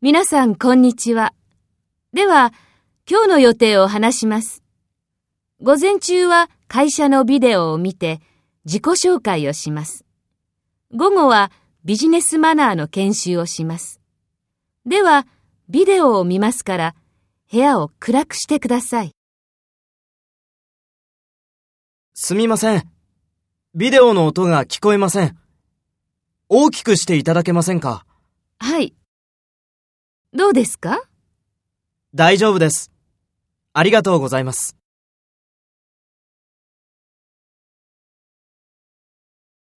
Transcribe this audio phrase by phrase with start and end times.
[0.00, 1.34] 皆さん、こんにちは。
[2.12, 2.52] では、
[3.10, 4.62] 今日の予定を話します。
[5.60, 8.20] 午前中は会社のビデオを見て
[8.64, 10.04] 自己紹介をします。
[10.94, 11.50] 午後は
[11.84, 14.00] ビジネスマナーの研修をします。
[14.86, 15.26] では、
[15.68, 16.94] ビデオを見ますから、
[17.50, 19.16] 部屋を暗くしてください。
[22.14, 22.88] すみません。
[23.74, 25.36] ビデオの音が聞こえません。
[26.48, 28.06] 大きくしていただけませんか？
[28.60, 28.94] はい。
[30.34, 31.02] どうですか？
[32.14, 32.90] 大丈夫です。
[33.72, 34.77] ありがとうございます。